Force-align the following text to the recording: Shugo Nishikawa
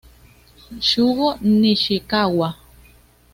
Shugo 0.87 1.27
Nishikawa 1.59 2.49